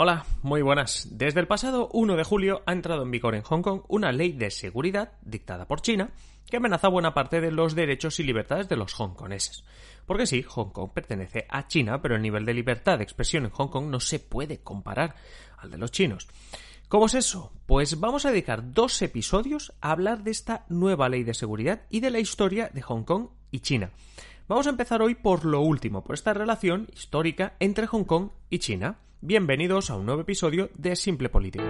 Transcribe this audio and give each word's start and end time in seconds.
Hola, 0.00 0.26
muy 0.42 0.62
buenas. 0.62 1.08
Desde 1.10 1.40
el 1.40 1.48
pasado 1.48 1.88
1 1.92 2.14
de 2.14 2.22
julio 2.22 2.62
ha 2.66 2.72
entrado 2.72 3.02
en 3.02 3.10
vigor 3.10 3.34
en 3.34 3.42
Hong 3.42 3.62
Kong 3.62 3.80
una 3.88 4.12
ley 4.12 4.30
de 4.30 4.52
seguridad 4.52 5.14
dictada 5.22 5.66
por 5.66 5.80
China 5.80 6.12
que 6.46 6.58
amenaza 6.58 6.86
buena 6.86 7.14
parte 7.14 7.40
de 7.40 7.50
los 7.50 7.74
derechos 7.74 8.20
y 8.20 8.22
libertades 8.22 8.68
de 8.68 8.76
los 8.76 8.94
hongkoneses. 8.94 9.64
Porque 10.06 10.28
sí, 10.28 10.44
Hong 10.44 10.70
Kong 10.70 10.92
pertenece 10.94 11.46
a 11.48 11.66
China, 11.66 12.00
pero 12.00 12.14
el 12.14 12.22
nivel 12.22 12.44
de 12.44 12.54
libertad 12.54 12.98
de 12.98 13.02
expresión 13.02 13.44
en 13.44 13.50
Hong 13.50 13.70
Kong 13.70 13.86
no 13.86 13.98
se 13.98 14.20
puede 14.20 14.60
comparar 14.60 15.16
al 15.56 15.72
de 15.72 15.78
los 15.78 15.90
chinos. 15.90 16.28
¿Cómo 16.86 17.06
es 17.06 17.14
eso? 17.14 17.50
Pues 17.66 17.98
vamos 17.98 18.24
a 18.24 18.30
dedicar 18.30 18.72
dos 18.72 19.02
episodios 19.02 19.72
a 19.80 19.90
hablar 19.90 20.22
de 20.22 20.30
esta 20.30 20.64
nueva 20.68 21.08
ley 21.08 21.24
de 21.24 21.34
seguridad 21.34 21.82
y 21.90 21.98
de 21.98 22.12
la 22.12 22.20
historia 22.20 22.70
de 22.72 22.82
Hong 22.82 23.02
Kong 23.02 23.30
y 23.50 23.58
China. 23.58 23.90
Vamos 24.46 24.68
a 24.68 24.70
empezar 24.70 25.02
hoy 25.02 25.16
por 25.16 25.44
lo 25.44 25.60
último, 25.60 26.04
por 26.04 26.14
esta 26.14 26.34
relación 26.34 26.86
histórica 26.94 27.56
entre 27.58 27.88
Hong 27.88 28.04
Kong 28.04 28.30
y 28.48 28.60
China. 28.60 29.00
Bienvenidos 29.20 29.90
a 29.90 29.96
un 29.96 30.06
nuevo 30.06 30.20
episodio 30.20 30.70
de 30.76 30.94
Simple 30.94 31.28
Política. 31.28 31.64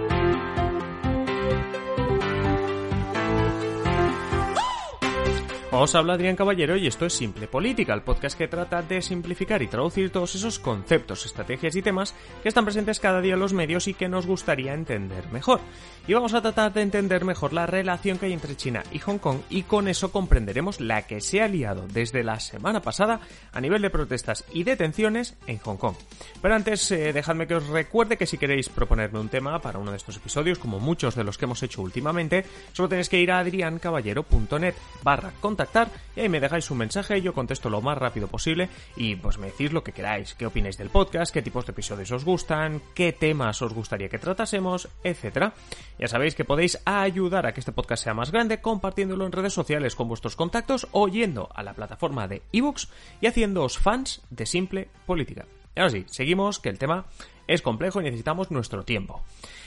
Os 5.71 5.93
habla 5.93 6.13
Adrián 6.13 6.35
Caballero 6.35 6.77
y 6.77 6.87
esto 6.87 7.05
es 7.05 7.13
Simple 7.13 7.47
Política, 7.47 7.93
el 7.93 8.01
podcast 8.01 8.35
que 8.35 8.47
trata 8.47 8.81
de 8.81 9.03
simplificar 9.03 9.61
y 9.61 9.67
traducir 9.67 10.09
todos 10.09 10.33
esos 10.33 10.57
conceptos, 10.57 11.27
estrategias 11.27 11.75
y 11.75 11.83
temas 11.83 12.15
que 12.41 12.49
están 12.49 12.65
presentes 12.65 12.99
cada 12.99 13.21
día 13.21 13.35
en 13.35 13.39
los 13.39 13.53
medios 13.53 13.87
y 13.87 13.93
que 13.93 14.09
nos 14.09 14.25
gustaría 14.25 14.73
entender 14.73 15.31
mejor. 15.31 15.59
Y 16.07 16.13
vamos 16.15 16.33
a 16.33 16.41
tratar 16.41 16.73
de 16.73 16.81
entender 16.81 17.23
mejor 17.23 17.53
la 17.53 17.67
relación 17.67 18.17
que 18.17 18.25
hay 18.25 18.33
entre 18.33 18.57
China 18.57 18.81
y 18.91 18.97
Hong 18.97 19.19
Kong 19.19 19.41
y 19.51 19.61
con 19.61 19.87
eso 19.87 20.11
comprenderemos 20.11 20.81
la 20.81 21.03
que 21.03 21.21
se 21.21 21.43
ha 21.43 21.47
liado 21.47 21.85
desde 21.87 22.23
la 22.23 22.39
semana 22.39 22.81
pasada 22.81 23.19
a 23.53 23.61
nivel 23.61 23.83
de 23.83 23.91
protestas 23.91 24.45
y 24.51 24.63
detenciones 24.63 25.37
en 25.45 25.59
Hong 25.59 25.77
Kong. 25.77 25.95
Pero 26.41 26.55
antes, 26.55 26.89
eh, 26.89 27.13
dejadme 27.13 27.45
que 27.45 27.53
os 27.53 27.67
recuerde 27.67 28.17
que 28.17 28.25
si 28.25 28.39
queréis 28.39 28.69
proponerme 28.69 29.19
un 29.19 29.29
tema 29.29 29.61
para 29.61 29.77
uno 29.77 29.91
de 29.91 29.97
estos 29.97 30.17
episodios, 30.17 30.57
como 30.57 30.79
muchos 30.79 31.13
de 31.13 31.23
los 31.23 31.37
que 31.37 31.45
hemos 31.45 31.61
hecho 31.61 31.83
últimamente, 31.83 32.43
solo 32.73 32.89
tenéis 32.89 33.07
que 33.07 33.21
ir 33.21 33.31
a 33.31 33.37
adriancaballero.net 33.37 34.73
barra 35.03 35.31
contactar 35.59 35.89
y 36.15 36.21
ahí 36.21 36.29
me 36.29 36.39
dejáis 36.39 36.71
un 36.71 36.77
mensaje 36.77 37.21
yo 37.21 37.33
contesto 37.33 37.69
lo 37.69 37.81
más 37.81 37.97
rápido 37.97 38.29
posible 38.29 38.69
y 38.95 39.17
pues 39.17 39.37
me 39.37 39.47
decís 39.47 39.73
lo 39.73 39.83
que 39.83 39.91
queráis, 39.91 40.33
qué 40.35 40.45
opináis 40.45 40.77
del 40.77 40.89
podcast, 40.89 41.33
qué 41.33 41.41
tipos 41.41 41.65
de 41.65 41.73
episodios 41.73 42.11
os 42.11 42.23
gustan, 42.23 42.81
qué 42.93 43.11
temas 43.11 43.61
os 43.61 43.73
gustaría 43.73 44.07
que 44.07 44.19
tratásemos, 44.19 44.87
etcétera. 45.03 45.53
Ya 45.97 46.07
sabéis 46.07 46.35
que 46.35 46.45
podéis 46.45 46.81
ayudar 46.85 47.45
a 47.45 47.51
que 47.51 47.59
este 47.59 47.73
podcast 47.73 48.05
sea 48.05 48.13
más 48.13 48.31
grande 48.31 48.61
compartiéndolo 48.61 49.25
en 49.25 49.33
redes 49.33 49.51
sociales 49.51 49.95
con 49.95 50.07
vuestros 50.07 50.37
contactos 50.37 50.87
o 50.93 51.09
yendo 51.09 51.49
a 51.53 51.61
la 51.61 51.73
plataforma 51.73 52.29
de 52.29 52.41
ebooks 52.53 52.87
y 53.19 53.27
haciéndoos 53.27 53.79
fans 53.79 54.21
de 54.29 54.45
simple 54.45 54.87
política. 55.05 55.45
Y 55.75 55.81
ahora 55.81 55.91
sí, 55.91 56.05
seguimos 56.07 56.59
que 56.59 56.69
el 56.69 56.79
tema 56.79 57.07
es 57.47 57.61
complejo 57.61 57.99
y 57.99 58.05
necesitamos 58.05 58.49
nuestro 58.49 58.83
tiempo. 58.85 59.23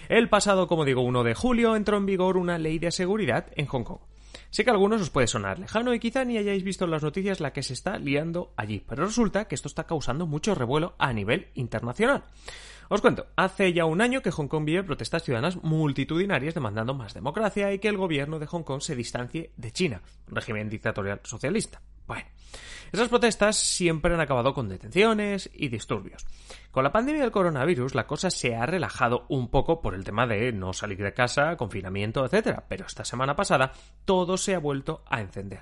El 0.08 0.30
pasado, 0.30 0.68
como 0.68 0.86
digo, 0.86 1.02
1 1.02 1.22
de 1.22 1.34
julio 1.34 1.76
entró 1.76 1.98
en 1.98 2.06
vigor 2.06 2.38
una 2.38 2.56
ley 2.56 2.78
de 2.78 2.92
seguridad 2.92 3.48
en 3.56 3.66
Hong 3.66 3.84
Kong. 3.84 4.11
Sé 4.52 4.64
que 4.64 4.70
a 4.70 4.74
algunos 4.74 5.00
os 5.00 5.08
puede 5.08 5.28
sonar 5.28 5.58
lejano 5.58 5.94
y 5.94 5.98
quizá 5.98 6.26
ni 6.26 6.36
hayáis 6.36 6.62
visto 6.62 6.84
en 6.84 6.90
las 6.90 7.02
noticias 7.02 7.40
la 7.40 7.54
que 7.54 7.62
se 7.62 7.72
está 7.72 7.98
liando 7.98 8.52
allí, 8.54 8.84
pero 8.86 9.06
resulta 9.06 9.46
que 9.46 9.54
esto 9.54 9.66
está 9.66 9.84
causando 9.84 10.26
mucho 10.26 10.54
revuelo 10.54 10.94
a 10.98 11.10
nivel 11.14 11.48
internacional. 11.54 12.22
Os 12.90 13.00
cuento, 13.00 13.28
hace 13.34 13.72
ya 13.72 13.86
un 13.86 14.02
año 14.02 14.20
que 14.20 14.30
Hong 14.30 14.48
Kong 14.48 14.66
vive 14.66 14.82
protestas 14.82 15.22
ciudadanas 15.22 15.56
multitudinarias 15.62 16.52
demandando 16.52 16.92
más 16.92 17.14
democracia 17.14 17.72
y 17.72 17.78
que 17.78 17.88
el 17.88 17.96
gobierno 17.96 18.38
de 18.38 18.46
Hong 18.46 18.62
Kong 18.62 18.82
se 18.82 18.94
distancie 18.94 19.52
de 19.56 19.72
China, 19.72 20.02
un 20.28 20.36
régimen 20.36 20.68
dictatorial 20.68 21.20
socialista. 21.24 21.80
Bueno, 22.06 22.26
esas 22.92 23.08
protestas 23.08 23.56
siempre 23.56 24.12
han 24.14 24.20
acabado 24.20 24.52
con 24.52 24.68
detenciones 24.68 25.48
y 25.54 25.68
disturbios. 25.68 26.26
Con 26.70 26.84
la 26.84 26.92
pandemia 26.92 27.22
del 27.22 27.30
coronavirus 27.30 27.94
la 27.94 28.06
cosa 28.06 28.30
se 28.30 28.54
ha 28.54 28.66
relajado 28.66 29.24
un 29.28 29.48
poco 29.48 29.80
por 29.80 29.94
el 29.94 30.04
tema 30.04 30.26
de 30.26 30.52
no 30.52 30.72
salir 30.72 31.02
de 31.02 31.14
casa, 31.14 31.56
confinamiento, 31.56 32.24
etc. 32.24 32.60
Pero 32.68 32.86
esta 32.86 33.04
semana 33.04 33.34
pasada 33.34 33.72
todo 34.04 34.36
se 34.36 34.54
ha 34.54 34.58
vuelto 34.58 35.02
a 35.06 35.20
encender. 35.20 35.60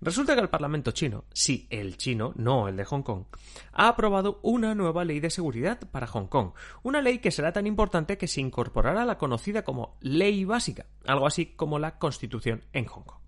Resulta 0.00 0.34
que 0.34 0.40
el 0.40 0.48
Parlamento 0.48 0.90
chino, 0.90 1.24
sí, 1.32 1.66
el 1.70 1.96
chino, 1.96 2.32
no 2.36 2.68
el 2.68 2.76
de 2.76 2.84
Hong 2.84 3.02
Kong, 3.02 3.24
ha 3.72 3.88
aprobado 3.88 4.40
una 4.42 4.74
nueva 4.74 5.04
ley 5.04 5.20
de 5.20 5.30
seguridad 5.30 5.78
para 5.90 6.06
Hong 6.06 6.26
Kong, 6.26 6.52
una 6.82 7.00
ley 7.00 7.18
que 7.18 7.30
será 7.30 7.52
tan 7.52 7.66
importante 7.66 8.18
que 8.18 8.28
se 8.28 8.40
incorporará 8.40 9.02
a 9.02 9.06
la 9.06 9.18
conocida 9.18 9.64
como 9.64 9.96
ley 10.00 10.44
básica, 10.44 10.86
algo 11.06 11.26
así 11.26 11.46
como 11.46 11.78
la 11.78 11.98
Constitución 11.98 12.64
en 12.72 12.86
Hong 12.86 13.04
Kong. 13.04 13.23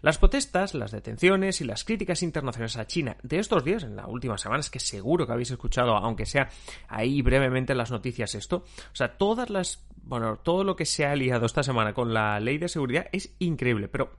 Las 0.00 0.18
protestas, 0.18 0.74
las 0.74 0.92
detenciones 0.92 1.60
y 1.60 1.64
las 1.64 1.84
críticas 1.84 2.22
internacionales 2.22 2.76
a 2.76 2.86
China 2.86 3.16
de 3.22 3.38
estos 3.38 3.64
días, 3.64 3.82
en 3.82 3.96
las 3.96 4.06
últimas 4.06 4.40
semanas, 4.40 4.70
que 4.70 4.80
seguro 4.80 5.26
que 5.26 5.32
habéis 5.32 5.50
escuchado, 5.50 5.96
aunque 5.96 6.26
sea 6.26 6.48
ahí 6.88 7.22
brevemente 7.22 7.72
en 7.72 7.78
las 7.78 7.90
noticias 7.90 8.34
esto, 8.34 8.64
o 8.92 8.96
sea, 8.96 9.16
todas 9.16 9.50
las, 9.50 9.84
bueno, 10.02 10.36
todo 10.36 10.64
lo 10.64 10.76
que 10.76 10.86
se 10.86 11.04
ha 11.04 11.14
liado 11.16 11.46
esta 11.46 11.62
semana 11.62 11.94
con 11.94 12.14
la 12.14 12.38
ley 12.40 12.58
de 12.58 12.68
seguridad 12.68 13.06
es 13.12 13.34
increíble, 13.38 13.88
pero 13.88 14.12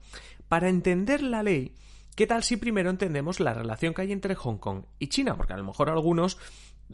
para 0.48 0.68
entender 0.68 1.22
la 1.22 1.42
ley, 1.42 1.74
¿qué 2.14 2.26
tal 2.26 2.42
si 2.42 2.56
primero 2.56 2.90
entendemos 2.90 3.40
la 3.40 3.54
relación 3.54 3.94
que 3.94 4.02
hay 4.02 4.12
entre 4.12 4.34
Hong 4.34 4.58
Kong 4.58 4.84
y 4.98 5.08
China? 5.08 5.36
Porque 5.36 5.52
a 5.52 5.56
lo 5.56 5.64
mejor 5.64 5.88
algunos 5.88 6.38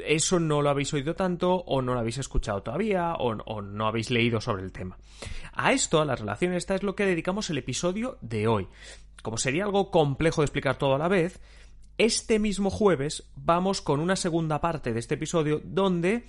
eso 0.05 0.41
no 0.41 0.63
lo 0.63 0.71
habéis 0.71 0.93
oído 0.95 1.15
tanto 1.15 1.55
o 1.55 1.83
no 1.83 1.95
lo 1.95 2.01
habéis 2.01 2.19
escuchado 2.19 2.63
todavía 2.63 3.15
o, 3.15 3.35
no 3.63 3.87
habéis 3.87 4.11
leído 4.11 4.41
sobre 4.41 4.63
el 4.63 4.73
tema. 4.73 4.99
A 5.53 5.73
esto, 5.73 6.01
a 6.01 6.05
la 6.05 6.17
relación 6.17 6.53
esta, 6.53 6.75
es 6.75 6.83
lo 6.83 6.95
que 6.95 7.07
dedicamos 7.07 7.51
el 7.51 7.59
episodio 7.59 8.19
de 8.21 8.47
hoy. 8.47 8.69
Como 9.23 9.39
sería 9.39 9.65
algo 9.65 9.91
complejo 9.91 10.41
de 10.41 10.47
explicar 10.47 10.77
todo 10.77 10.95
a 10.95 10.99
la 10.99 11.09
vez, 11.09 11.41
este 11.99 12.39
mismo 12.39 12.71
jueves 12.71 13.31
vamos 13.35 13.81
con 13.81 14.01
una 14.01 14.17
segunda 14.17 14.61
parte 14.61 14.93
de 14.93 15.01
este 15.01 15.15
episodio 15.15 15.61
donde 15.65 16.27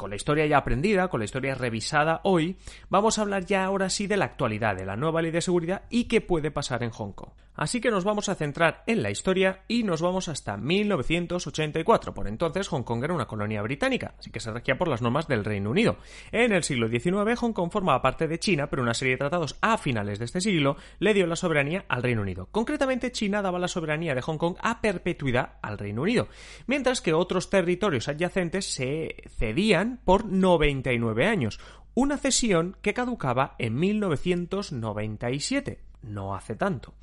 con 0.00 0.08
la 0.08 0.16
historia 0.16 0.46
ya 0.46 0.56
aprendida, 0.56 1.08
con 1.08 1.20
la 1.20 1.26
historia 1.26 1.54
revisada 1.54 2.22
hoy, 2.24 2.56
vamos 2.88 3.18
a 3.18 3.20
hablar 3.20 3.44
ya 3.44 3.66
ahora 3.66 3.90
sí 3.90 4.06
de 4.06 4.16
la 4.16 4.24
actualidad, 4.24 4.74
de 4.74 4.86
la 4.86 4.96
nueva 4.96 5.20
ley 5.20 5.30
de 5.30 5.42
seguridad 5.42 5.82
y 5.90 6.04
qué 6.04 6.22
puede 6.22 6.50
pasar 6.50 6.82
en 6.82 6.88
Hong 6.88 7.12
Kong. 7.12 7.32
Así 7.60 7.82
que 7.82 7.90
nos 7.90 8.04
vamos 8.04 8.30
a 8.30 8.36
centrar 8.36 8.82
en 8.86 9.02
la 9.02 9.10
historia 9.10 9.64
y 9.68 9.82
nos 9.82 10.00
vamos 10.00 10.28
hasta 10.28 10.56
1984. 10.56 12.14
Por 12.14 12.26
entonces 12.26 12.68
Hong 12.68 12.84
Kong 12.84 13.04
era 13.04 13.12
una 13.12 13.26
colonia 13.26 13.60
británica, 13.60 14.14
así 14.18 14.30
que 14.30 14.40
se 14.40 14.50
regía 14.50 14.78
por 14.78 14.88
las 14.88 15.02
normas 15.02 15.28
del 15.28 15.44
Reino 15.44 15.68
Unido. 15.68 15.98
En 16.32 16.52
el 16.52 16.62
siglo 16.62 16.88
XIX 16.88 17.38
Hong 17.38 17.52
Kong 17.52 17.70
formaba 17.70 18.00
parte 18.00 18.28
de 18.28 18.38
China, 18.38 18.70
pero 18.70 18.80
una 18.80 18.94
serie 18.94 19.12
de 19.12 19.18
tratados 19.18 19.58
a 19.60 19.76
finales 19.76 20.18
de 20.18 20.24
este 20.24 20.40
siglo 20.40 20.78
le 21.00 21.12
dio 21.12 21.26
la 21.26 21.36
soberanía 21.36 21.84
al 21.86 22.02
Reino 22.02 22.22
Unido. 22.22 22.48
Concretamente 22.50 23.12
China 23.12 23.42
daba 23.42 23.58
la 23.58 23.68
soberanía 23.68 24.14
de 24.14 24.22
Hong 24.22 24.38
Kong 24.38 24.56
a 24.62 24.80
perpetuidad 24.80 25.58
al 25.60 25.76
Reino 25.76 26.00
Unido, 26.00 26.28
mientras 26.66 27.02
que 27.02 27.12
otros 27.12 27.50
territorios 27.50 28.08
adyacentes 28.08 28.72
se 28.72 29.16
cedían 29.36 30.00
por 30.06 30.24
99 30.24 31.26
años, 31.26 31.60
una 31.92 32.16
cesión 32.16 32.78
que 32.80 32.94
caducaba 32.94 33.54
en 33.58 33.78
1997, 33.78 35.78
no 36.04 36.34
hace 36.34 36.54
tanto. 36.54 36.94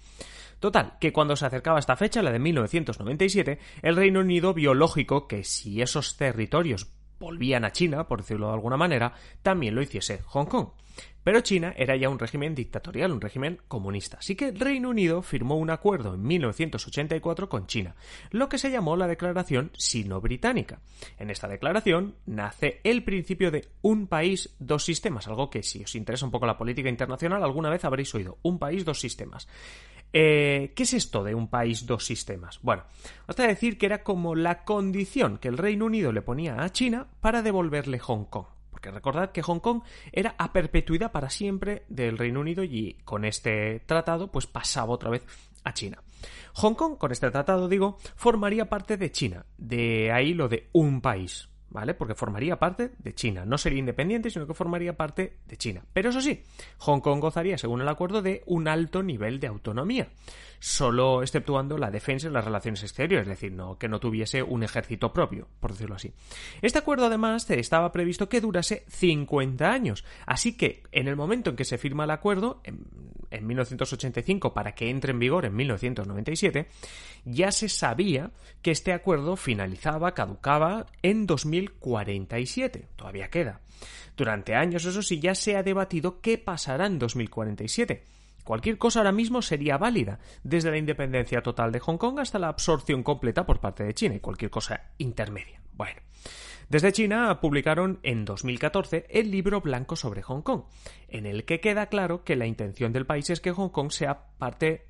Total, 0.60 0.98
que 1.00 1.14
cuando 1.14 1.36
se 1.36 1.46
acercaba 1.46 1.80
esta 1.80 1.96
fecha, 1.96 2.22
la 2.22 2.32
de 2.32 2.40
1997, 2.40 3.60
el 3.82 3.96
Reino 3.96 4.22
Unido 4.22 4.54
vio 4.54 4.74
lógico 4.74 5.28
que 5.28 5.44
si 5.44 5.82
esos 5.82 6.18
territorios 6.18 6.88
volvían 7.20 7.66
a 7.66 7.72
China, 7.72 8.08
por 8.08 8.22
decirlo 8.22 8.48
de 8.48 8.54
alguna 8.54 8.78
manera, 8.78 9.14
también 9.42 9.76
lo 9.76 9.82
hiciese 9.82 10.22
Hong 10.26 10.46
Kong. 10.46 10.70
Pero 11.24 11.42
China 11.42 11.74
era 11.76 11.96
ya 11.98 12.10
un 12.10 12.20
régimen 12.20 12.56
dictatorial, 12.56 13.12
un 13.12 13.20
régimen 13.20 13.60
comunista. 13.68 14.18
Así 14.18 14.36
que 14.36 14.48
el 14.48 14.60
Reino 14.60 14.90
Unido 14.90 15.22
firmó 15.22 15.58
un 15.58 15.70
acuerdo 15.70 16.14
en 16.14 16.24
1984 16.24 17.50
con 17.50 17.68
China, 17.68 17.96
lo 18.32 18.48
que 18.48 18.58
se 18.58 18.72
llamó 18.72 18.96
la 18.96 19.08
Declaración 19.08 19.72
Sino-Británica. 19.78 20.80
En 21.20 21.30
esta 21.30 21.50
declaración 21.50 22.16
nace 22.26 22.80
el 22.86 23.04
principio 23.04 23.52
de 23.52 23.68
un 23.82 24.08
país, 24.08 24.56
dos 24.60 24.86
sistemas, 24.86 25.28
algo 25.28 25.50
que 25.50 25.64
si 25.64 25.84
os 25.84 25.96
interesa 25.96 26.26
un 26.26 26.32
poco 26.32 26.46
la 26.46 26.58
política 26.58 26.90
internacional 26.90 27.44
alguna 27.44 27.70
vez 27.70 27.84
habréis 27.84 28.16
oído, 28.16 28.38
un 28.42 28.58
país, 28.58 28.86
dos 28.86 29.02
sistemas. 29.02 29.50
Eh, 30.14 30.74
¿Qué 30.76 30.84
es 30.84 30.94
esto 30.94 31.24
de 31.24 31.36
un 31.36 31.48
país, 31.48 31.86
dos 31.86 32.06
sistemas? 32.06 32.60
Bueno, 32.62 32.84
hasta 33.28 33.48
decir 33.48 33.78
que 33.78 33.86
era 33.86 34.04
como 34.04 34.36
la 34.36 34.64
condición 34.64 35.38
que 35.38 35.48
el 35.48 35.58
Reino 35.58 35.86
Unido 35.86 36.12
le 36.12 36.22
ponía 36.22 36.64
a 36.64 36.72
China 36.72 37.08
para 37.22 37.42
devolverle 37.42 38.00
Hong 38.00 38.26
Kong. 38.26 38.48
Porque 38.72 38.92
recordad 38.92 39.32
que 39.32 39.42
Hong 39.42 39.60
Kong 39.60 39.82
era 40.12 40.36
a 40.38 40.54
perpetuidad 40.54 41.12
para 41.12 41.30
siempre 41.30 41.84
del 41.90 42.18
Reino 42.18 42.40
Unido 42.40 42.64
y 42.64 42.98
con 43.06 43.26
este 43.26 43.80
tratado 43.82 44.32
pues 44.32 44.46
pasaba 44.46 44.94
otra 44.94 45.10
vez 45.10 45.24
a 45.64 45.74
China. 45.74 46.02
Hong 46.54 46.76
Kong, 46.76 46.98
con 46.98 47.12
este 47.12 47.30
tratado 47.32 47.68
digo, 47.68 47.98
formaría 48.16 48.70
parte 48.70 48.98
de 48.98 49.12
China. 49.12 49.46
De 49.58 50.12
ahí 50.12 50.34
lo 50.34 50.48
de 50.48 50.70
un 50.74 51.02
país. 51.02 51.50
¿Vale? 51.70 51.94
Porque 51.94 52.16
formaría 52.16 52.60
parte 52.60 52.92
de 52.98 53.14
China. 53.14 53.46
No 53.46 53.58
sería 53.58 53.80
independiente, 53.80 54.30
sino 54.30 54.48
que 54.48 54.54
formaría 54.54 54.96
parte 54.96 55.38
de 55.48 55.58
China. 55.58 55.84
Pero 55.94 56.10
eso 56.10 56.22
sí, 56.22 56.44
Hong 56.80 57.00
Kong 57.02 57.20
gozaría, 57.20 57.58
según 57.58 57.82
el 57.82 57.88
acuerdo, 57.88 58.22
de 58.22 58.44
un 58.46 58.68
alto 58.68 59.04
nivel 59.04 59.40
de 59.40 59.48
autonomía, 59.48 60.10
solo 60.60 61.22
exceptuando 61.22 61.78
la 61.78 61.92
defensa 61.92 62.28
y 62.28 62.32
las 62.32 62.46
relaciones 62.46 62.84
exteriores, 62.84 63.28
es 63.28 63.40
decir, 63.40 63.58
que 63.80 63.88
no 63.88 64.00
tuviese 64.00 64.44
un 64.44 64.64
ejército 64.64 65.14
propio, 65.14 65.48
por 65.60 65.72
decirlo 65.72 65.96
así. 65.96 66.14
Este 66.62 66.80
acuerdo, 66.80 67.06
además, 67.06 67.50
estaba 67.50 67.92
previsto 67.92 68.30
que 68.30 68.42
durase 68.42 68.84
50 68.90 69.72
años, 69.72 70.06
así 70.26 70.58
que 70.58 70.84
en 70.92 71.08
el 71.08 71.16
momento 71.16 71.50
en 71.50 71.56
que 71.56 71.66
se 71.66 71.78
firma 71.78 72.06
el 72.06 72.12
acuerdo, 72.12 72.62
en 73.30 73.48
1985 73.48 74.54
para 74.54 74.74
que 74.74 74.90
entre 74.90 75.12
en 75.12 75.20
vigor 75.20 75.46
en 75.46 75.56
1997, 75.56 76.68
ya 77.26 77.52
se 77.52 77.70
sabía 77.70 78.32
que 78.62 78.72
este 78.72 78.94
acuerdo 78.94 79.36
finalizaba, 79.36 80.14
caducaba 80.14 80.86
en 81.02 81.26
2047. 81.26 82.88
Todavía 82.96 83.30
queda. 83.30 83.62
Durante 84.16 84.56
años, 84.56 84.86
eso 84.86 85.02
sí, 85.02 85.20
ya 85.20 85.36
se 85.36 85.58
ha 85.58 85.64
debatido 85.64 86.22
qué 86.22 86.38
pasará 86.38 86.88
en 86.88 87.00
2047. 87.00 88.04
Cualquier 88.48 88.78
cosa 88.78 89.02
ahora 89.02 89.12
mismo 89.12 89.42
sería 89.42 89.78
válida, 89.78 90.20
desde 90.42 90.72
la 90.72 90.78
independencia 90.78 91.42
total 91.42 91.74
de 91.74 91.82
Hong 91.82 91.98
Kong 91.98 92.18
hasta 92.20 92.40
la 92.40 92.48
absorción 92.48 93.04
completa 93.04 93.46
por 93.46 93.60
parte 93.60 93.84
de 93.84 93.94
China 93.94 94.16
y 94.16 94.22
cualquier 94.22 94.50
cosa 94.50 94.94
intermedia. 95.00 95.60
Bueno, 95.74 96.00
desde 96.70 96.94
China 96.94 97.42
publicaron 97.42 98.00
en 98.04 98.24
2014 98.24 99.06
el 99.10 99.32
libro 99.32 99.60
blanco 99.60 99.98
sobre 99.98 100.22
Hong 100.22 100.44
Kong, 100.44 100.62
en 101.10 101.26
el 101.26 101.44
que 101.44 101.60
queda 101.60 101.88
claro 101.88 102.24
que 102.24 102.38
la 102.38 102.46
intención 102.46 102.94
del 102.94 103.06
país 103.06 103.30
es 103.30 103.42
que 103.42 103.52
Hong 103.52 103.68
Kong 103.68 103.92
sea 103.92 104.28
parte, 104.38 104.86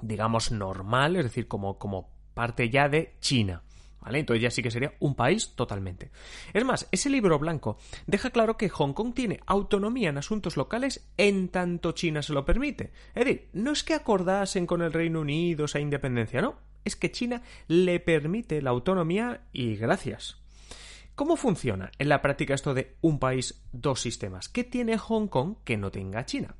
digamos, 0.00 0.50
normal, 0.50 1.16
es 1.16 1.24
decir, 1.24 1.48
como, 1.48 1.78
como 1.78 2.08
parte 2.32 2.70
ya 2.70 2.88
de 2.88 3.16
China. 3.20 3.64
Entonces 4.06 4.42
ya 4.42 4.50
sí 4.50 4.62
que 4.62 4.70
sería 4.70 4.94
un 5.00 5.14
país 5.14 5.54
totalmente. 5.54 6.10
Es 6.52 6.64
más, 6.64 6.88
ese 6.92 7.10
libro 7.10 7.38
blanco 7.38 7.78
deja 8.06 8.30
claro 8.30 8.56
que 8.56 8.68
Hong 8.68 8.92
Kong 8.92 9.14
tiene 9.14 9.40
autonomía 9.46 10.10
en 10.10 10.18
asuntos 10.18 10.56
locales 10.56 11.08
en 11.16 11.48
tanto 11.48 11.92
China 11.92 12.22
se 12.22 12.32
lo 12.32 12.44
permite. 12.44 12.92
Es 13.14 13.24
decir, 13.24 13.48
no 13.52 13.72
es 13.72 13.82
que 13.82 13.94
acordasen 13.94 14.66
con 14.66 14.82
el 14.82 14.92
Reino 14.92 15.20
Unido 15.20 15.64
esa 15.64 15.80
independencia, 15.80 16.40
no. 16.40 16.56
Es 16.84 16.96
que 16.96 17.12
China 17.12 17.42
le 17.68 18.00
permite 18.00 18.60
la 18.60 18.70
autonomía 18.70 19.42
y 19.52 19.76
gracias. 19.76 20.42
¿Cómo 21.14 21.36
funciona 21.36 21.92
en 21.98 22.08
la 22.08 22.22
práctica 22.22 22.54
esto 22.54 22.74
de 22.74 22.96
un 23.02 23.18
país, 23.18 23.62
dos 23.70 24.00
sistemas? 24.00 24.48
¿Qué 24.48 24.64
tiene 24.64 24.98
Hong 24.98 25.28
Kong 25.28 25.56
que 25.64 25.76
no 25.76 25.90
tenga 25.90 26.24
China? 26.24 26.56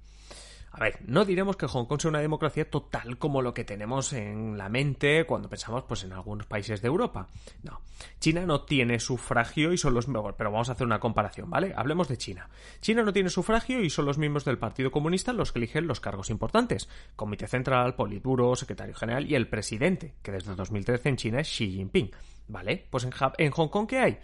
A 0.72 0.80
ver, 0.80 1.00
no 1.06 1.26
diremos 1.26 1.56
que 1.56 1.66
Hong 1.66 1.84
Kong 1.84 2.00
sea 2.00 2.08
una 2.08 2.20
democracia 2.20 2.68
total 2.68 3.18
como 3.18 3.42
lo 3.42 3.52
que 3.52 3.62
tenemos 3.62 4.14
en 4.14 4.56
la 4.56 4.70
mente 4.70 5.26
cuando 5.26 5.50
pensamos 5.50 5.84
pues 5.86 6.02
en 6.04 6.12
algunos 6.12 6.46
países 6.46 6.80
de 6.80 6.88
Europa. 6.88 7.28
No. 7.62 7.82
China 8.20 8.46
no 8.46 8.62
tiene 8.62 8.98
sufragio 8.98 9.74
y 9.74 9.78
son 9.78 9.92
los 9.92 10.06
pero 10.06 10.50
vamos 10.50 10.70
a 10.70 10.72
hacer 10.72 10.86
una 10.86 10.98
comparación, 10.98 11.50
¿vale? 11.50 11.74
Hablemos 11.76 12.08
de 12.08 12.16
China. 12.16 12.48
China 12.80 13.02
no 13.02 13.12
tiene 13.12 13.28
sufragio 13.28 13.82
y 13.82 13.90
son 13.90 14.06
los 14.06 14.16
miembros 14.16 14.46
del 14.46 14.58
Partido 14.58 14.90
Comunista 14.90 15.34
los 15.34 15.52
que 15.52 15.58
eligen 15.58 15.86
los 15.86 16.00
cargos 16.00 16.30
importantes. 16.30 16.88
Comité 17.16 17.46
Central, 17.46 17.94
Politburo, 17.94 18.56
Secretario 18.56 18.94
General 18.94 19.30
y 19.30 19.34
el 19.34 19.48
presidente, 19.48 20.14
que 20.22 20.32
desde 20.32 20.54
2013 20.54 21.08
en 21.10 21.16
China 21.16 21.40
es 21.40 21.48
Xi 21.48 21.70
Jinping. 21.70 22.10
¿Vale? 22.48 22.86
Pues 22.90 23.06
en 23.38 23.50
Hong 23.50 23.68
Kong, 23.68 23.86
¿qué 23.86 23.98
hay? 23.98 24.18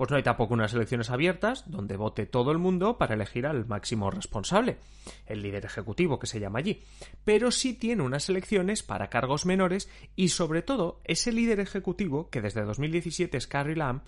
Pues 0.00 0.10
no 0.10 0.16
hay 0.16 0.22
tampoco 0.22 0.54
unas 0.54 0.72
elecciones 0.72 1.10
abiertas 1.10 1.70
donde 1.70 1.98
vote 1.98 2.24
todo 2.24 2.52
el 2.52 2.56
mundo 2.56 2.96
para 2.96 3.12
elegir 3.12 3.44
al 3.44 3.66
máximo 3.66 4.10
responsable, 4.10 4.78
el 5.26 5.42
líder 5.42 5.66
ejecutivo 5.66 6.18
que 6.18 6.26
se 6.26 6.40
llama 6.40 6.60
allí. 6.60 6.82
Pero 7.22 7.50
sí 7.50 7.74
tiene 7.74 8.02
unas 8.02 8.26
elecciones 8.30 8.82
para 8.82 9.10
cargos 9.10 9.44
menores 9.44 9.90
y 10.16 10.30
sobre 10.30 10.62
todo 10.62 11.02
ese 11.04 11.32
líder 11.32 11.60
ejecutivo, 11.60 12.30
que 12.30 12.40
desde 12.40 12.62
2017 12.62 13.36
es 13.36 13.46
Carrie 13.46 13.76
Lam, 13.76 14.00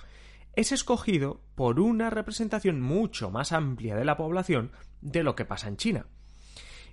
es 0.56 0.72
escogido 0.72 1.42
por 1.54 1.78
una 1.78 2.08
representación 2.08 2.80
mucho 2.80 3.30
más 3.30 3.52
amplia 3.52 3.94
de 3.94 4.06
la 4.06 4.16
población 4.16 4.72
de 5.02 5.22
lo 5.22 5.36
que 5.36 5.44
pasa 5.44 5.68
en 5.68 5.76
China. 5.76 6.06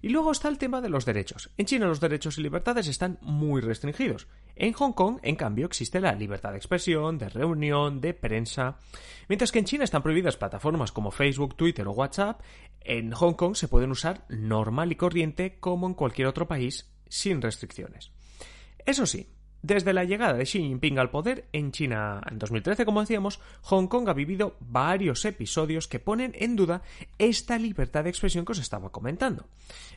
Y 0.01 0.09
luego 0.09 0.31
está 0.31 0.47
el 0.47 0.57
tema 0.57 0.81
de 0.81 0.89
los 0.89 1.05
derechos. 1.05 1.49
En 1.57 1.65
China 1.65 1.87
los 1.87 1.99
derechos 1.99 2.37
y 2.37 2.41
libertades 2.41 2.87
están 2.87 3.17
muy 3.21 3.61
restringidos. 3.61 4.27
En 4.55 4.73
Hong 4.73 4.93
Kong, 4.93 5.19
en 5.23 5.35
cambio, 5.35 5.65
existe 5.65 5.99
la 5.99 6.13
libertad 6.13 6.51
de 6.51 6.57
expresión, 6.57 7.17
de 7.17 7.29
reunión, 7.29 7.99
de 7.99 8.13
prensa. 8.13 8.77
Mientras 9.27 9.51
que 9.51 9.59
en 9.59 9.65
China 9.65 9.83
están 9.83 10.03
prohibidas 10.03 10.37
plataformas 10.37 10.91
como 10.91 11.11
Facebook, 11.11 11.55
Twitter 11.55 11.87
o 11.87 11.91
WhatsApp, 11.91 12.41
en 12.81 13.11
Hong 13.11 13.33
Kong 13.33 13.55
se 13.55 13.67
pueden 13.67 13.91
usar 13.91 14.25
normal 14.29 14.91
y 14.91 14.95
corriente 14.95 15.59
como 15.59 15.87
en 15.87 15.93
cualquier 15.93 16.27
otro 16.27 16.47
país, 16.47 16.89
sin 17.07 17.41
restricciones. 17.41 18.11
Eso 18.85 19.05
sí, 19.05 19.27
desde 19.61 19.93
la 19.93 20.03
llegada 20.03 20.33
de 20.33 20.45
Xi 20.45 20.59
Jinping 20.59 20.99
al 20.99 21.09
poder 21.09 21.47
en 21.51 21.71
China 21.71 22.21
en 22.29 22.39
2013, 22.39 22.85
como 22.85 23.01
decíamos, 23.01 23.39
Hong 23.63 23.87
Kong 23.87 24.09
ha 24.09 24.13
vivido 24.13 24.55
varios 24.59 25.25
episodios 25.25 25.87
que 25.87 25.99
ponen 25.99 26.33
en 26.35 26.55
duda 26.55 26.81
esta 27.17 27.57
libertad 27.57 28.03
de 28.03 28.09
expresión 28.09 28.45
que 28.45 28.53
os 28.53 28.59
estaba 28.59 28.91
comentando. 28.91 29.47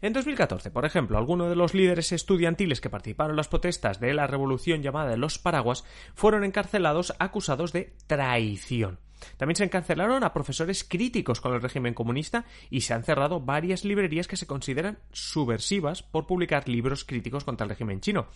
En 0.00 0.12
2014, 0.12 0.70
por 0.70 0.84
ejemplo, 0.84 1.18
algunos 1.18 1.48
de 1.48 1.56
los 1.56 1.74
líderes 1.74 2.12
estudiantiles 2.12 2.80
que 2.80 2.90
participaron 2.90 3.32
en 3.32 3.36
las 3.36 3.48
protestas 3.48 4.00
de 4.00 4.14
la 4.14 4.26
revolución 4.26 4.82
llamada 4.82 5.10
de 5.10 5.16
los 5.16 5.38
paraguas 5.38 5.84
fueron 6.14 6.44
encarcelados 6.44 7.14
acusados 7.18 7.72
de 7.72 7.94
traición. 8.06 8.98
También 9.36 9.56
se 9.56 9.64
encarcelaron 9.64 10.24
a 10.24 10.32
profesores 10.32 10.84
críticos 10.84 11.40
con 11.40 11.54
el 11.54 11.62
régimen 11.62 11.94
comunista 11.94 12.44
y 12.70 12.82
se 12.82 12.94
han 12.94 13.04
cerrado 13.04 13.40
varias 13.40 13.84
librerías 13.84 14.28
que 14.28 14.36
se 14.36 14.46
consideran 14.46 14.98
subversivas 15.12 16.02
por 16.02 16.26
publicar 16.26 16.69
libros 16.69 17.04
críticos 17.04 17.44
contra 17.44 17.64
el 17.64 17.70
régimen 17.70 18.00
chino. 18.00 18.26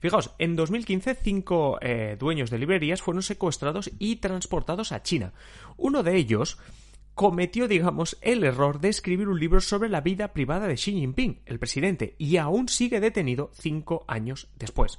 Fijaos, 0.00 0.30
en 0.38 0.56
2015 0.56 1.14
cinco 1.14 1.78
eh, 1.80 2.16
dueños 2.18 2.50
de 2.50 2.58
librerías 2.58 3.02
fueron 3.02 3.22
secuestrados 3.22 3.90
y 3.98 4.16
transportados 4.16 4.92
a 4.92 5.02
China. 5.02 5.32
Uno 5.76 6.02
de 6.02 6.16
ellos 6.16 6.58
cometió, 7.14 7.68
digamos, 7.68 8.18
el 8.20 8.44
error 8.44 8.80
de 8.80 8.88
escribir 8.88 9.28
un 9.28 9.38
libro 9.38 9.60
sobre 9.60 9.88
la 9.88 10.00
vida 10.00 10.32
privada 10.32 10.66
de 10.66 10.74
Xi 10.74 10.92
Jinping, 10.92 11.42
el 11.46 11.58
presidente, 11.58 12.16
y 12.18 12.36
aún 12.38 12.68
sigue 12.68 13.00
detenido 13.00 13.50
cinco 13.54 14.04
años 14.08 14.48
después. 14.56 14.98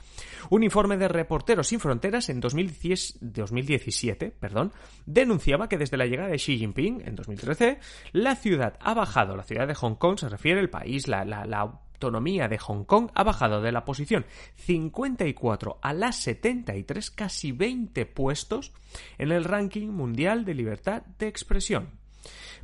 Un 0.49 0.63
informe 0.63 0.97
de 0.97 1.07
Reporteros 1.07 1.67
Sin 1.67 1.79
Fronteras 1.79 2.29
en 2.29 2.39
2017 2.39 4.31
perdón, 4.39 4.71
denunciaba 5.05 5.67
que 5.69 5.77
desde 5.77 5.97
la 5.97 6.05
llegada 6.05 6.29
de 6.29 6.37
Xi 6.37 6.57
Jinping 6.57 7.01
en 7.05 7.15
2013, 7.15 7.79
la 8.13 8.35
ciudad 8.35 8.77
ha 8.79 8.93
bajado, 8.93 9.35
la 9.35 9.43
ciudad 9.43 9.67
de 9.67 9.75
Hong 9.75 9.95
Kong 9.95 10.17
se 10.19 10.29
refiere 10.29 10.59
el 10.59 10.69
país, 10.69 11.07
la, 11.07 11.25
la, 11.25 11.45
la 11.45 11.59
autonomía 11.59 12.47
de 12.47 12.57
Hong 12.57 12.83
Kong 12.83 13.09
ha 13.13 13.23
bajado 13.23 13.61
de 13.61 13.71
la 13.71 13.85
posición 13.85 14.25
54 14.55 15.79
a 15.81 15.93
la 15.93 16.11
73, 16.11 17.11
casi 17.11 17.51
20 17.51 18.05
puestos 18.05 18.73
en 19.17 19.31
el 19.31 19.43
ranking 19.43 19.87
mundial 19.87 20.45
de 20.45 20.53
libertad 20.53 21.03
de 21.19 21.27
expresión. 21.27 22.04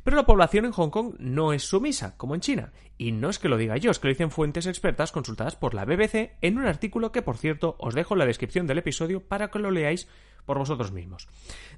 Pero 0.04 0.16
la 0.16 0.26
población 0.26 0.64
en 0.64 0.72
Hong 0.72 0.90
Kong 0.90 1.14
no 1.18 1.52
es 1.52 1.62
sumisa, 1.62 2.16
como 2.16 2.34
en 2.34 2.40
China. 2.40 2.72
Y 2.98 3.12
no 3.12 3.30
es 3.30 3.38
que 3.38 3.48
lo 3.48 3.56
diga 3.56 3.76
yo, 3.76 3.90
es 3.90 3.98
que 3.98 4.08
lo 4.08 4.14
dicen 4.14 4.30
fuentes 4.30 4.66
expertas 4.66 5.12
consultadas 5.12 5.56
por 5.56 5.74
la 5.74 5.84
BBC 5.84 6.32
en 6.40 6.58
un 6.58 6.66
artículo 6.66 7.12
que, 7.12 7.22
por 7.22 7.36
cierto, 7.36 7.76
os 7.78 7.94
dejo 7.94 8.14
en 8.14 8.18
la 8.18 8.26
descripción 8.26 8.66
del 8.66 8.78
episodio 8.78 9.20
para 9.26 9.50
que 9.50 9.58
lo 9.58 9.70
leáis 9.70 10.08
por 10.44 10.58
vosotros 10.58 10.92
mismos. 10.92 11.28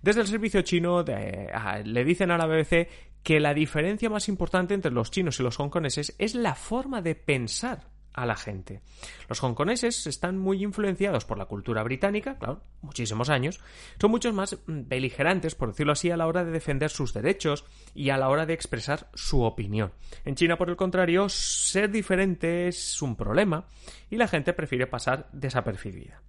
Desde 0.02 0.22
el 0.22 0.26
servicio 0.26 0.62
chino 0.62 1.04
le 1.04 2.04
dicen 2.04 2.30
a 2.30 2.38
la 2.38 2.46
BBC 2.46 2.88
que 3.22 3.40
la 3.40 3.54
diferencia 3.54 4.10
más 4.10 4.28
importante 4.28 4.74
entre 4.74 4.92
los 4.92 5.10
chinos 5.10 5.38
y 5.40 5.42
los 5.42 5.58
hongkoneses 5.58 6.14
es 6.18 6.34
la 6.34 6.54
forma 6.54 7.02
de 7.02 7.14
pensar 7.14 7.93
a 8.14 8.26
la 8.26 8.36
gente. 8.36 8.80
Los 9.28 9.42
hongkoneses 9.42 10.06
están 10.06 10.38
muy 10.38 10.62
influenciados 10.62 11.24
por 11.24 11.36
la 11.36 11.46
cultura 11.46 11.82
británica, 11.82 12.38
claro, 12.38 12.62
muchísimos 12.80 13.28
años, 13.28 13.60
son 14.00 14.10
muchos 14.10 14.32
más 14.32 14.56
mm, 14.66 14.88
beligerantes, 14.88 15.54
por 15.54 15.68
decirlo 15.68 15.92
así, 15.92 16.10
a 16.10 16.16
la 16.16 16.26
hora 16.26 16.44
de 16.44 16.52
defender 16.52 16.90
sus 16.90 17.12
derechos 17.12 17.64
y 17.94 18.10
a 18.10 18.16
la 18.16 18.28
hora 18.28 18.46
de 18.46 18.54
expresar 18.54 19.08
su 19.14 19.42
opinión. 19.42 19.92
En 20.24 20.36
China, 20.36 20.56
por 20.56 20.70
el 20.70 20.76
contrario, 20.76 21.28
ser 21.28 21.90
diferente 21.90 22.68
es 22.68 23.02
un 23.02 23.16
problema 23.16 23.66
y 24.10 24.16
la 24.16 24.28
gente 24.28 24.52
prefiere 24.52 24.86
pasar 24.86 25.28
desapercibida. 25.32 26.23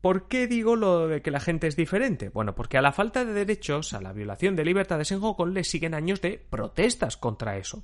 ¿Por 0.00 0.28
qué 0.28 0.46
digo 0.46 0.76
lo 0.76 1.08
de 1.08 1.20
que 1.20 1.30
la 1.30 1.40
gente 1.40 1.66
es 1.66 1.76
diferente? 1.76 2.30
Bueno, 2.30 2.54
porque 2.54 2.78
a 2.78 2.82
la 2.82 2.92
falta 2.92 3.24
de 3.24 3.32
derechos, 3.32 3.92
a 3.92 4.00
la 4.00 4.12
violación 4.12 4.56
de 4.56 4.64
libertades 4.64 5.12
en 5.12 5.20
Hong 5.20 5.34
Kong 5.34 5.52
le 5.52 5.64
siguen 5.64 5.94
años 5.94 6.20
de 6.20 6.38
protestas 6.38 7.16
contra 7.16 7.58
eso. 7.58 7.82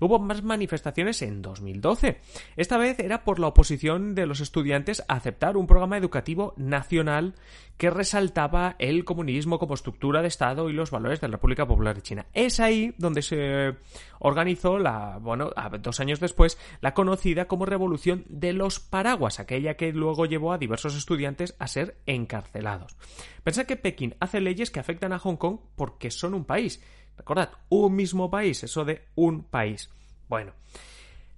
Hubo 0.00 0.18
más 0.18 0.42
manifestaciones 0.42 1.22
en 1.22 1.40
2012. 1.40 2.20
Esta 2.56 2.76
vez 2.76 2.98
era 2.98 3.24
por 3.24 3.38
la 3.38 3.48
oposición 3.48 4.14
de 4.14 4.26
los 4.26 4.40
estudiantes 4.40 5.02
a 5.08 5.14
aceptar 5.14 5.56
un 5.56 5.66
programa 5.66 5.96
educativo 5.96 6.52
nacional 6.56 7.34
que 7.76 7.90
resaltaba 7.90 8.76
el 8.78 9.04
comunismo 9.04 9.58
como 9.58 9.74
estructura 9.74 10.22
de 10.22 10.28
Estado 10.28 10.70
y 10.70 10.72
los 10.72 10.90
valores 10.90 11.20
de 11.20 11.28
la 11.28 11.32
República 11.32 11.66
Popular 11.66 11.96
de 11.96 12.02
China. 12.02 12.26
Es 12.32 12.60
ahí 12.60 12.94
donde 12.98 13.22
se 13.22 13.74
organizó 14.20 14.78
la, 14.78 15.18
bueno, 15.20 15.50
dos 15.80 15.98
años 16.00 16.20
después, 16.20 16.56
la 16.80 16.94
conocida 16.94 17.46
como 17.46 17.66
Revolución 17.66 18.24
de 18.28 18.52
los 18.52 18.78
Paraguas, 18.78 19.40
aquella 19.40 19.74
que 19.74 19.92
luego 19.92 20.26
llevó 20.26 20.52
a 20.52 20.58
diversos 20.58 20.94
estudiantes 20.96 21.53
a 21.58 21.66
ser 21.66 21.98
encarcelados. 22.06 22.96
Pensad 23.42 23.66
que 23.66 23.76
Pekín 23.76 24.14
hace 24.20 24.40
leyes 24.40 24.70
que 24.70 24.80
afectan 24.80 25.12
a 25.12 25.18
Hong 25.18 25.36
Kong 25.36 25.58
porque 25.76 26.10
son 26.10 26.34
un 26.34 26.44
país. 26.44 26.82
Recordad, 27.16 27.50
un 27.68 27.94
mismo 27.94 28.30
país, 28.30 28.64
eso 28.64 28.84
de 28.84 29.06
un 29.14 29.44
país. 29.44 29.90
Bueno. 30.28 30.52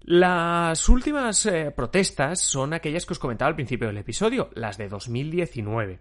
Las 0.00 0.88
últimas 0.88 1.44
eh, 1.46 1.72
protestas 1.72 2.40
son 2.40 2.72
aquellas 2.74 3.04
que 3.04 3.14
os 3.14 3.18
comentaba 3.18 3.48
al 3.48 3.56
principio 3.56 3.88
del 3.88 3.98
episodio, 3.98 4.50
las 4.54 4.78
de 4.78 4.88
2019 4.88 5.98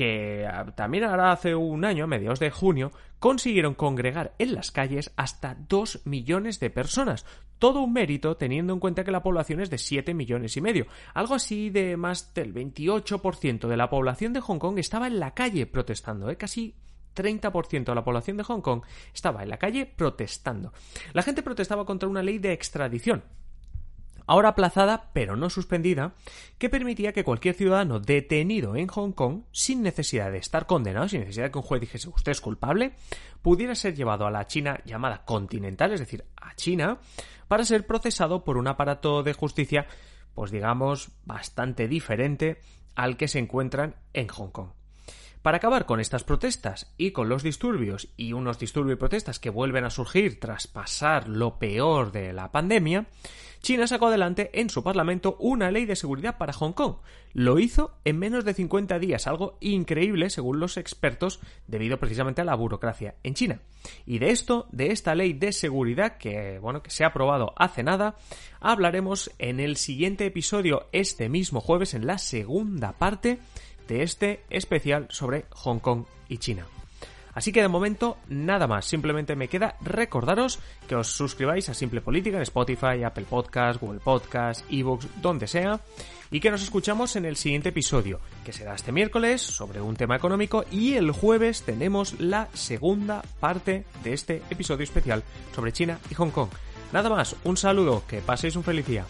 que 0.00 0.48
también 0.76 1.04
ahora 1.04 1.30
hace 1.30 1.54
un 1.54 1.84
año, 1.84 2.04
a 2.04 2.06
mediados 2.06 2.40
de 2.40 2.50
junio, 2.50 2.90
consiguieron 3.18 3.74
congregar 3.74 4.32
en 4.38 4.54
las 4.54 4.70
calles 4.70 5.12
hasta 5.14 5.58
2 5.68 6.06
millones 6.06 6.58
de 6.58 6.70
personas. 6.70 7.26
Todo 7.58 7.82
un 7.82 7.92
mérito 7.92 8.38
teniendo 8.38 8.72
en 8.72 8.80
cuenta 8.80 9.04
que 9.04 9.10
la 9.10 9.22
población 9.22 9.60
es 9.60 9.68
de 9.68 9.76
7 9.76 10.14
millones 10.14 10.56
y 10.56 10.62
medio. 10.62 10.86
Algo 11.12 11.34
así 11.34 11.68
de 11.68 11.98
más 11.98 12.32
del 12.32 12.54
28% 12.54 13.68
de 13.68 13.76
la 13.76 13.90
población 13.90 14.32
de 14.32 14.40
Hong 14.40 14.58
Kong 14.58 14.78
estaba 14.78 15.06
en 15.06 15.20
la 15.20 15.34
calle 15.34 15.66
protestando, 15.66 16.30
¿eh? 16.30 16.38
casi 16.38 16.74
30% 17.14 17.84
de 17.84 17.94
la 17.94 18.02
población 18.02 18.38
de 18.38 18.44
Hong 18.44 18.62
Kong 18.62 18.80
estaba 19.12 19.42
en 19.42 19.50
la 19.50 19.58
calle 19.58 19.84
protestando. 19.84 20.72
La 21.12 21.22
gente 21.22 21.42
protestaba 21.42 21.84
contra 21.84 22.08
una 22.08 22.22
ley 22.22 22.38
de 22.38 22.54
extradición. 22.54 23.22
Ahora 24.30 24.50
aplazada 24.50 25.10
pero 25.12 25.34
no 25.34 25.50
suspendida, 25.50 26.14
que 26.56 26.70
permitía 26.70 27.12
que 27.12 27.24
cualquier 27.24 27.56
ciudadano 27.56 27.98
detenido 27.98 28.76
en 28.76 28.86
Hong 28.86 29.10
Kong, 29.10 29.42
sin 29.50 29.82
necesidad 29.82 30.30
de 30.30 30.38
estar 30.38 30.66
condenado, 30.66 31.08
sin 31.08 31.18
necesidad 31.18 31.46
de 31.46 31.50
que 31.50 31.58
un 31.58 31.64
juez 31.64 31.80
dijese 31.80 32.08
usted 32.08 32.30
es 32.30 32.40
culpable, 32.40 32.92
pudiera 33.42 33.74
ser 33.74 33.96
llevado 33.96 34.28
a 34.28 34.30
la 34.30 34.46
China 34.46 34.80
llamada 34.84 35.24
continental, 35.24 35.92
es 35.92 35.98
decir, 35.98 36.24
a 36.36 36.54
China, 36.54 37.00
para 37.48 37.64
ser 37.64 37.88
procesado 37.88 38.44
por 38.44 38.56
un 38.56 38.68
aparato 38.68 39.24
de 39.24 39.32
justicia, 39.32 39.88
pues 40.32 40.52
digamos, 40.52 41.10
bastante 41.24 41.88
diferente 41.88 42.60
al 42.94 43.16
que 43.16 43.26
se 43.26 43.40
encuentran 43.40 43.96
en 44.12 44.28
Hong 44.28 44.50
Kong. 44.50 44.68
Para 45.42 45.56
acabar 45.56 45.86
con 45.86 46.00
estas 46.00 46.22
protestas 46.22 46.92
y 46.98 47.12
con 47.12 47.30
los 47.30 47.42
disturbios 47.42 48.08
y 48.18 48.34
unos 48.34 48.58
disturbios 48.58 48.96
y 48.96 49.00
protestas 49.00 49.38
que 49.38 49.48
vuelven 49.48 49.84
a 49.84 49.90
surgir 49.90 50.38
tras 50.38 50.66
pasar 50.66 51.28
lo 51.28 51.58
peor 51.58 52.12
de 52.12 52.34
la 52.34 52.52
pandemia, 52.52 53.06
China 53.62 53.86
sacó 53.86 54.08
adelante 54.08 54.50
en 54.52 54.68
su 54.68 54.82
parlamento 54.82 55.36
una 55.38 55.70
ley 55.70 55.86
de 55.86 55.96
seguridad 55.96 56.36
para 56.36 56.52
Hong 56.52 56.72
Kong. 56.72 56.96
Lo 57.32 57.58
hizo 57.58 57.94
en 58.04 58.18
menos 58.18 58.44
de 58.44 58.52
50 58.52 58.98
días, 58.98 59.26
algo 59.26 59.56
increíble 59.60 60.28
según 60.28 60.60
los 60.60 60.76
expertos 60.76 61.40
debido 61.66 61.98
precisamente 61.98 62.42
a 62.42 62.44
la 62.44 62.54
burocracia 62.54 63.14
en 63.22 63.34
China. 63.34 63.60
Y 64.06 64.18
de 64.18 64.30
esto, 64.30 64.66
de 64.72 64.92
esta 64.92 65.14
ley 65.14 65.32
de 65.32 65.52
seguridad 65.52 66.18
que 66.18 66.58
bueno, 66.58 66.82
que 66.82 66.90
se 66.90 67.04
ha 67.04 67.08
aprobado 67.08 67.54
hace 67.56 67.82
nada, 67.82 68.16
hablaremos 68.60 69.30
en 69.38 69.60
el 69.60 69.76
siguiente 69.76 70.26
episodio 70.26 70.88
este 70.92 71.30
mismo 71.30 71.60
jueves 71.60 71.94
en 71.94 72.06
la 72.06 72.18
segunda 72.18 72.92
parte 72.92 73.38
de 73.90 74.04
este 74.04 74.44
especial 74.50 75.08
sobre 75.10 75.46
Hong 75.50 75.80
Kong 75.80 76.04
y 76.28 76.38
China. 76.38 76.64
Así 77.34 77.52
que 77.52 77.62
de 77.62 77.68
momento 77.68 78.16
nada 78.28 78.66
más, 78.66 78.86
simplemente 78.86 79.36
me 79.36 79.48
queda 79.48 79.76
recordaros 79.80 80.58
que 80.88 80.94
os 80.94 81.08
suscribáis 81.08 81.68
a 81.68 81.74
Simple 81.74 82.00
Política 82.00 82.36
en 82.36 82.42
Spotify, 82.42 83.02
Apple 83.04 83.26
Podcasts, 83.28 83.80
Google 83.80 84.00
Podcasts, 84.00 84.64
eBooks, 84.70 85.08
donde 85.20 85.46
sea, 85.46 85.80
y 86.30 86.40
que 86.40 86.50
nos 86.50 86.62
escuchamos 86.62 87.16
en 87.16 87.24
el 87.24 87.36
siguiente 87.36 87.70
episodio, 87.70 88.20
que 88.44 88.52
será 88.52 88.74
este 88.74 88.92
miércoles 88.92 89.42
sobre 89.42 89.80
un 89.80 89.96
tema 89.96 90.16
económico 90.16 90.64
y 90.70 90.94
el 90.94 91.10
jueves 91.10 91.62
tenemos 91.62 92.18
la 92.20 92.48
segunda 92.54 93.22
parte 93.40 93.84
de 94.04 94.12
este 94.12 94.42
episodio 94.50 94.84
especial 94.84 95.24
sobre 95.54 95.72
China 95.72 95.98
y 96.10 96.14
Hong 96.14 96.30
Kong. 96.30 96.50
Nada 96.92 97.10
más, 97.10 97.36
un 97.44 97.56
saludo, 97.56 98.04
que 98.08 98.20
paséis 98.20 98.56
un 98.56 98.64
feliz 98.64 98.86
día. 98.86 99.04